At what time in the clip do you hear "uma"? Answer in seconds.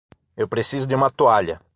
0.95-1.11